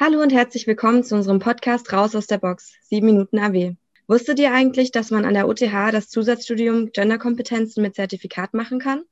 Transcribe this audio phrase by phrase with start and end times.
[0.00, 3.74] Hallo und herzlich willkommen zu unserem Podcast Raus aus der Box, 7 Minuten AW.
[4.06, 9.02] Wusstet ihr eigentlich, dass man an der UTH das Zusatzstudium Genderkompetenzen mit Zertifikat machen kann?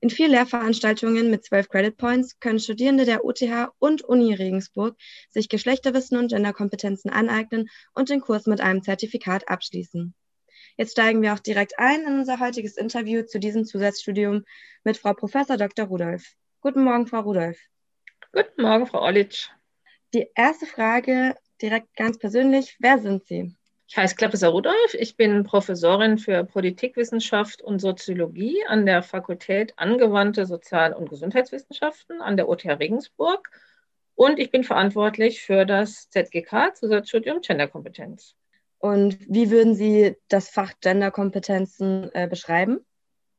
[0.00, 4.96] In vier Lehrveranstaltungen mit 12 Credit Points können Studierende der UTH und Uni Regensburg
[5.30, 10.16] sich Geschlechterwissen und Genderkompetenzen aneignen und den Kurs mit einem Zertifikat abschließen.
[10.76, 14.42] Jetzt steigen wir auch direkt ein in unser heutiges Interview zu diesem Zusatzstudium
[14.82, 15.30] mit Frau Prof.
[15.30, 15.86] Dr.
[15.86, 16.34] Rudolph.
[16.60, 17.60] Guten Morgen, Frau Rudolph.
[18.32, 19.48] Guten Morgen, Frau Olitsch.
[20.14, 22.76] Die erste Frage direkt ganz persönlich.
[22.78, 23.52] Wer sind Sie?
[23.88, 24.94] Ich heiße Klappesser Rudolf.
[24.94, 32.36] Ich bin Professorin für Politikwissenschaft und Soziologie an der Fakultät Angewandte Sozial- und Gesundheitswissenschaften an
[32.36, 33.50] der OTH Regensburg.
[34.14, 38.36] Und ich bin verantwortlich für das ZGK, Zusatzstudium Genderkompetenz.
[38.78, 42.86] Und wie würden Sie das Fach Genderkompetenzen äh, beschreiben?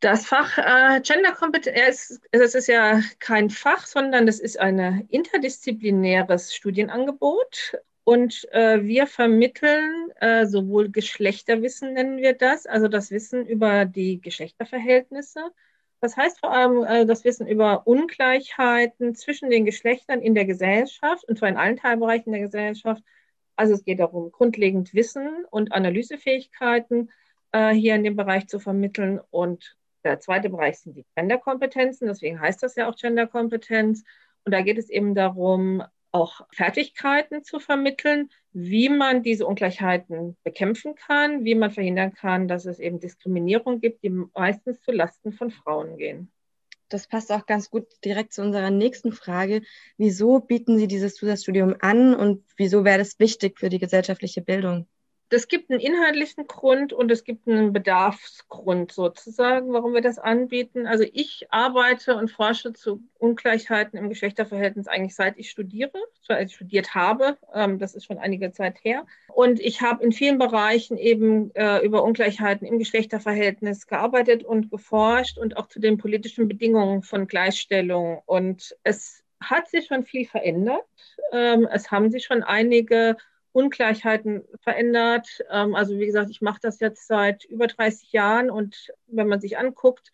[0.00, 7.76] Das Fach äh, Genderkompetenz, es ist ja kein Fach, sondern es ist ein interdisziplinäres Studienangebot.
[8.04, 14.22] Und äh, wir vermitteln äh, sowohl Geschlechterwissen, nennen wir das, also das Wissen über die
[14.22, 15.50] Geschlechterverhältnisse.
[16.00, 21.24] Das heißt vor allem äh, das Wissen über Ungleichheiten zwischen den Geschlechtern in der Gesellschaft,
[21.24, 23.02] und zwar in allen Teilbereichen der Gesellschaft.
[23.54, 27.12] Also es geht darum, grundlegend Wissen und Analysefähigkeiten
[27.52, 29.20] äh, hier in dem Bereich zu vermitteln.
[29.30, 34.04] Und der zweite Bereich sind die Genderkompetenzen, deswegen heißt das ja auch Genderkompetenz.
[34.44, 40.94] Und da geht es eben darum, auch Fertigkeiten zu vermitteln, wie man diese Ungleichheiten bekämpfen
[40.94, 45.50] kann, wie man verhindern kann, dass es eben Diskriminierung gibt, die meistens zu Lasten von
[45.50, 46.32] Frauen gehen.
[46.88, 49.62] Das passt auch ganz gut direkt zu unserer nächsten Frage.
[49.96, 54.88] Wieso bieten Sie dieses Zusatzstudium an und wieso wäre das wichtig für die gesellschaftliche Bildung?
[55.32, 60.88] Es gibt einen inhaltlichen Grund und es gibt einen Bedarfsgrund sozusagen, warum wir das anbieten.
[60.88, 65.92] Also ich arbeite und forsche zu Ungleichheiten im Geschlechterverhältnis eigentlich seit ich studiere,
[66.26, 67.38] seit ich studiert habe.
[67.54, 69.06] Ähm, das ist schon einige Zeit her.
[69.28, 75.38] Und ich habe in vielen Bereichen eben äh, über Ungleichheiten im Geschlechterverhältnis gearbeitet und geforscht
[75.38, 78.20] und auch zu den politischen Bedingungen von Gleichstellung.
[78.26, 80.84] Und es hat sich schon viel verändert.
[81.32, 83.16] Ähm, es haben sich schon einige
[83.52, 85.26] Ungleichheiten verändert.
[85.50, 89.40] Ähm, also wie gesagt, ich mache das jetzt seit über 30 Jahren und wenn man
[89.40, 90.12] sich anguckt,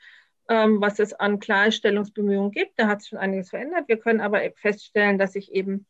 [0.48, 3.88] ähm, was es an Klarstellungsbemühungen gibt, da hat sich schon einiges verändert.
[3.88, 5.86] Wir können aber feststellen, dass sich eben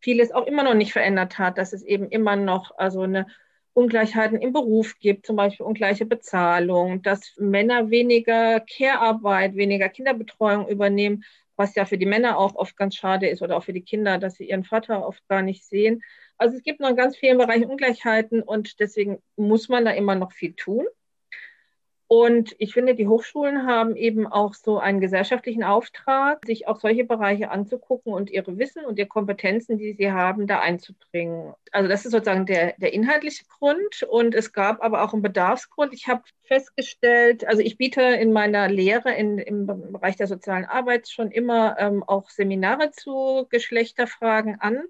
[0.00, 3.26] vieles auch immer noch nicht verändert hat, dass es eben immer noch also eine
[3.72, 11.24] Ungleichheiten im Beruf gibt, zum Beispiel ungleiche Bezahlung, dass Männer weniger Care-Arbeit, weniger Kinderbetreuung übernehmen,
[11.56, 14.18] was ja für die Männer auch oft ganz schade ist oder auch für die Kinder,
[14.18, 16.02] dass sie ihren Vater oft gar nicht sehen.
[16.40, 20.14] Also es gibt noch in ganz vielen Bereichen Ungleichheiten und deswegen muss man da immer
[20.14, 20.86] noch viel tun.
[22.06, 27.04] Und ich finde, die Hochschulen haben eben auch so einen gesellschaftlichen Auftrag, sich auch solche
[27.04, 31.52] Bereiche anzugucken und ihre Wissen und ihre Kompetenzen, die sie haben, da einzubringen.
[31.72, 34.02] Also das ist sozusagen der, der inhaltliche Grund.
[34.08, 35.92] Und es gab aber auch einen Bedarfsgrund.
[35.92, 41.06] Ich habe festgestellt, also ich biete in meiner Lehre in, im Bereich der sozialen Arbeit
[41.08, 44.82] schon immer ähm, auch Seminare zu Geschlechterfragen an.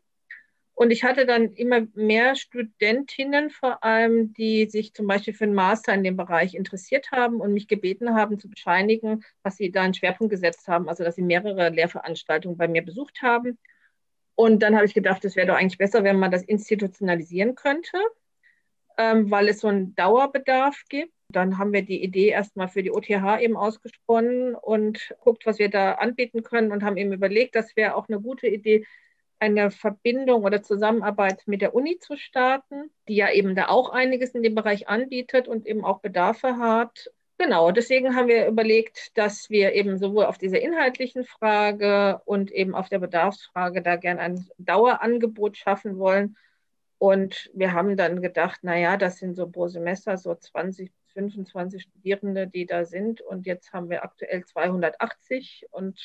[0.80, 5.52] Und ich hatte dann immer mehr Studentinnen vor allem, die sich zum Beispiel für einen
[5.52, 9.82] Master in dem Bereich interessiert haben und mich gebeten haben zu bescheinigen, was sie da
[9.82, 13.58] einen Schwerpunkt gesetzt haben, also dass sie mehrere Lehrveranstaltungen bei mir besucht haben.
[14.34, 17.98] Und dann habe ich gedacht, es wäre doch eigentlich besser, wenn man das institutionalisieren könnte,
[18.96, 21.12] ähm, weil es so einen Dauerbedarf gibt.
[21.28, 23.10] Dann haben wir die Idee erstmal für die OTH
[23.42, 27.96] eben ausgesponnen und guckt, was wir da anbieten können und haben eben überlegt, das wäre
[27.96, 28.86] auch eine gute Idee,
[29.40, 34.34] eine Verbindung oder Zusammenarbeit mit der Uni zu starten, die ja eben da auch einiges
[34.34, 37.10] in dem Bereich anbietet und eben auch Bedarfe hat.
[37.38, 42.74] Genau, deswegen haben wir überlegt, dass wir eben sowohl auf dieser inhaltlichen Frage und eben
[42.74, 46.36] auf der Bedarfsfrage da gerne ein Dauerangebot schaffen wollen.
[46.98, 51.82] Und wir haben dann gedacht, naja, das sind so pro Semester so 20 bis 25
[51.82, 53.22] Studierende, die da sind.
[53.22, 55.98] Und jetzt haben wir aktuell 280 und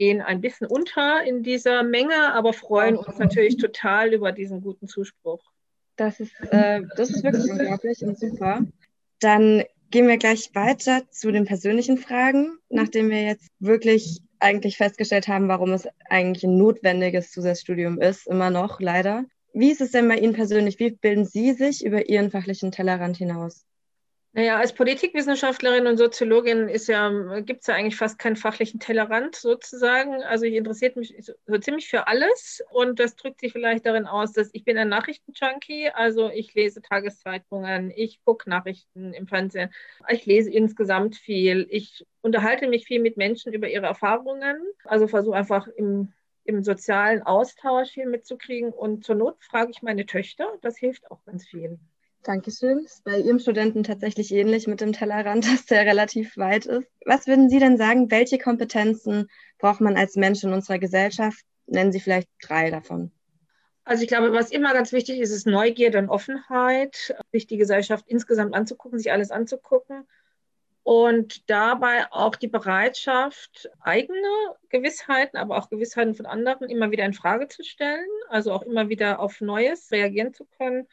[0.00, 4.88] gehen ein bisschen unter in dieser Menge, aber freuen uns natürlich total über diesen guten
[4.88, 5.42] Zuspruch.
[5.96, 8.64] Das ist, äh, das ist wirklich unglaublich und super.
[9.20, 15.28] Dann gehen wir gleich weiter zu den persönlichen Fragen, nachdem wir jetzt wirklich eigentlich festgestellt
[15.28, 19.26] haben, warum es eigentlich ein notwendiges Zusatzstudium ist, immer noch leider.
[19.52, 20.78] Wie ist es denn bei Ihnen persönlich?
[20.78, 23.66] Wie bilden Sie sich über Ihren fachlichen Tellerrand hinaus?
[24.32, 30.22] Naja, als Politikwissenschaftlerin und Soziologin ja, gibt es ja eigentlich fast keinen fachlichen Tellerrand sozusagen.
[30.22, 34.32] Also ich interessiert mich so ziemlich für alles und das drückt sich vielleicht darin aus,
[34.32, 39.70] dass ich bin ein Nachrichtenjunkie, also ich lese Tageszeitungen, ich gucke Nachrichten im Fernsehen,
[40.08, 45.36] ich lese insgesamt viel, ich unterhalte mich viel mit Menschen über ihre Erfahrungen, also versuche
[45.36, 46.12] einfach im
[46.44, 48.72] im sozialen Austausch viel mitzukriegen.
[48.72, 50.58] Und zur Not frage ich meine Töchter.
[50.62, 51.78] Das hilft auch ganz viel.
[52.22, 52.80] Dankeschön.
[52.80, 56.88] Ist bei Ihrem Studenten tatsächlich ähnlich mit dem Tellerrand, dass der relativ weit ist.
[57.06, 59.28] Was würden Sie denn sagen, welche Kompetenzen
[59.58, 61.44] braucht man als Mensch in unserer Gesellschaft?
[61.66, 63.10] Nennen Sie vielleicht drei davon.
[63.84, 68.04] Also ich glaube, was immer ganz wichtig ist, ist Neugierde und Offenheit, sich die Gesellschaft
[68.06, 70.06] insgesamt anzugucken, sich alles anzugucken
[70.82, 74.28] und dabei auch die Bereitschaft, eigene
[74.68, 78.88] Gewissheiten, aber auch Gewissheiten von anderen immer wieder in Frage zu stellen, also auch immer
[78.88, 80.86] wieder auf Neues reagieren zu können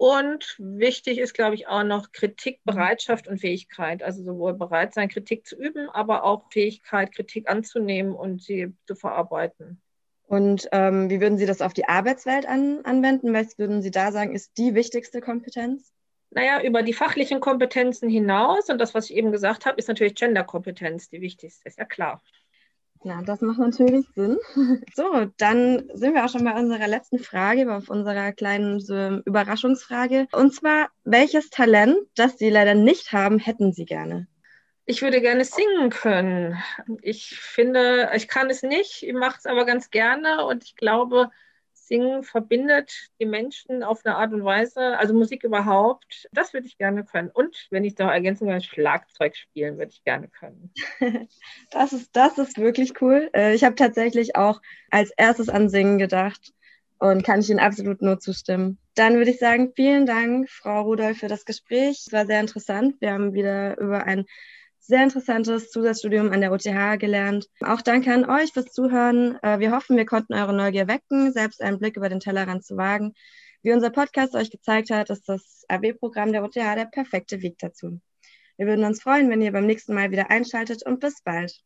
[0.00, 4.02] und wichtig ist, glaube ich, auch noch Kritik, Bereitschaft und Fähigkeit.
[4.02, 8.94] Also sowohl bereit sein, Kritik zu üben, aber auch Fähigkeit, Kritik anzunehmen und sie zu
[8.94, 9.82] verarbeiten.
[10.26, 13.34] Und ähm, wie würden Sie das auf die Arbeitswelt an, anwenden?
[13.34, 15.92] Was würden Sie da sagen, ist die wichtigste Kompetenz?
[16.30, 20.14] Naja, über die fachlichen Kompetenzen hinaus und das, was ich eben gesagt habe, ist natürlich
[20.14, 22.22] Genderkompetenz die wichtigste, ist ja klar.
[23.02, 24.38] Ja, das macht natürlich Sinn.
[24.94, 28.80] So, dann sind wir auch schon bei unserer letzten Frage, auf unserer kleinen
[29.24, 30.26] Überraschungsfrage.
[30.32, 34.26] Und zwar, welches Talent, das Sie leider nicht haben, hätten Sie gerne?
[34.84, 36.60] Ich würde gerne singen können.
[37.00, 41.30] Ich finde, ich kann es nicht, ich mache es aber ganz gerne und ich glaube,
[41.90, 46.78] Singen verbindet die Menschen auf eine Art und Weise, also Musik überhaupt, das würde ich
[46.78, 47.30] gerne können.
[47.30, 50.72] Und wenn ich da ergänzen kann, Schlagzeug spielen würde ich gerne können.
[51.70, 53.30] Das ist, das ist wirklich cool.
[53.34, 54.60] Äh, ich habe tatsächlich auch
[54.90, 56.52] als erstes an Singen gedacht
[56.98, 58.78] und kann ich Ihnen absolut nur zustimmen.
[58.94, 62.04] Dann würde ich sagen, vielen Dank, Frau Rudolph, für das Gespräch.
[62.06, 63.00] Es war sehr interessant.
[63.00, 64.26] Wir haben wieder über ein
[64.80, 67.48] sehr interessantes Zusatzstudium an der OTH gelernt.
[67.60, 69.38] Auch danke an euch fürs Zuhören.
[69.42, 72.76] Äh, wir hoffen, wir konnten eure Neugier wecken, selbst einen Blick über den Tellerrand zu
[72.76, 73.14] wagen.
[73.62, 78.00] Wie unser Podcast euch gezeigt hat, ist das AB-Programm der OTH der perfekte Weg dazu.
[78.56, 81.62] Wir würden uns freuen, wenn ihr beim nächsten Mal wieder einschaltet und bis bald.